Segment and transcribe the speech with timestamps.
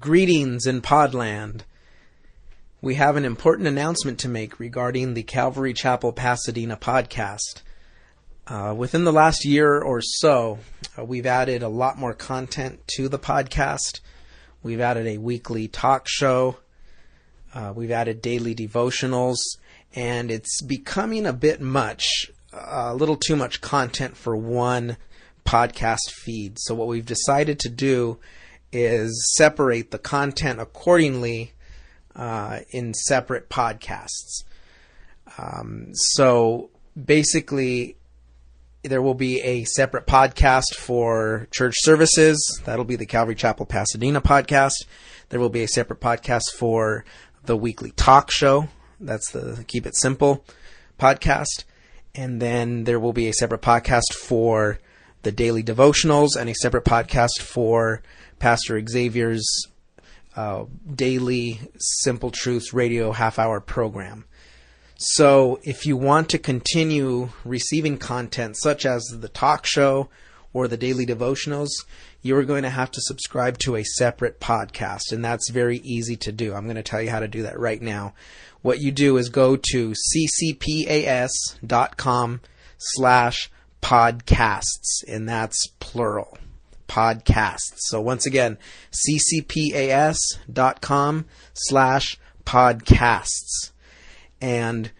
[0.00, 1.62] Greetings in Podland.
[2.80, 7.62] We have an important announcement to make regarding the Calvary Chapel Pasadena podcast.
[8.46, 10.60] Uh, within the last year or so,
[10.96, 13.98] uh, we've added a lot more content to the podcast.
[14.62, 16.58] We've added a weekly talk show.
[17.52, 19.38] Uh, we've added daily devotionals,
[19.96, 24.96] and it's becoming a bit much, a little too much content for one
[25.44, 26.56] podcast feed.
[26.60, 28.20] So, what we've decided to do
[28.72, 31.52] is separate the content accordingly
[32.14, 34.44] uh, in separate podcasts.
[35.38, 36.70] Um, so
[37.02, 37.96] basically,
[38.82, 42.60] there will be a separate podcast for church services.
[42.64, 44.84] That'll be the Calvary Chapel Pasadena podcast.
[45.28, 47.04] There will be a separate podcast for
[47.44, 48.68] the weekly talk show.
[49.00, 50.44] That's the Keep It Simple
[50.98, 51.64] podcast.
[52.14, 54.78] And then there will be a separate podcast for
[55.28, 58.00] the daily devotionals and a separate podcast for
[58.38, 59.46] Pastor Xavier's
[60.34, 64.24] uh, daily Simple Truths radio half hour program.
[64.96, 70.08] So, if you want to continue receiving content such as the talk show
[70.54, 71.68] or the daily devotionals,
[72.22, 76.16] you are going to have to subscribe to a separate podcast, and that's very easy
[76.16, 76.54] to do.
[76.54, 78.14] I'm going to tell you how to do that right now.
[78.62, 79.92] What you do is go to
[80.80, 81.30] ccpas.com
[82.78, 83.50] slash
[83.82, 86.38] podcasts, and that's plural
[86.88, 87.74] podcasts.
[87.76, 88.58] So once again,
[88.92, 90.16] ccpas.com
[91.52, 93.70] slash podcasts.
[94.40, 94.90] And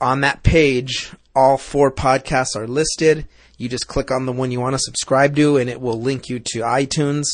[0.00, 3.28] on that page, all four podcasts are listed.
[3.56, 6.28] You just click on the one you want to subscribe to, and it will link
[6.28, 7.26] you to iTunes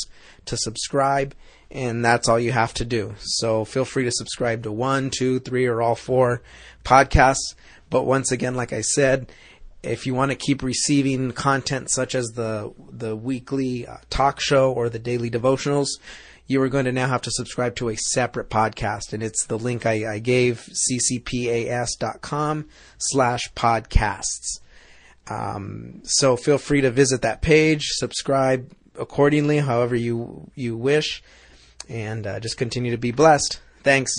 [0.45, 1.34] to subscribe.
[1.71, 3.15] And that's all you have to do.
[3.19, 6.43] So feel free to subscribe to one, two, three, or all four
[6.84, 7.55] podcasts.
[7.91, 9.31] But once again, like I said,
[9.87, 14.73] if you want to keep receiving content such as the the weekly uh, talk show
[14.73, 15.89] or the daily devotionals,
[16.47, 19.59] you are going to now have to subscribe to a separate podcast, and it's the
[19.59, 24.60] link I, I gave ccpas.com slash podcasts.
[25.28, 31.22] Um, so feel free to visit that page, subscribe accordingly, however you you wish,
[31.89, 33.60] and uh, just continue to be blessed.
[33.83, 34.12] Thanks.